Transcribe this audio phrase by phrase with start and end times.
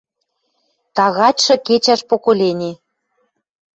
[0.95, 2.71] Тагачшы кечӓш поколени!